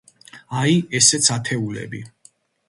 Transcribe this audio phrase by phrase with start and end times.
[0.61, 2.03] აი, ესეც ათეულები.